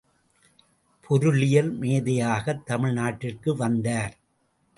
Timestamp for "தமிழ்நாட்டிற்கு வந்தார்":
2.65-4.17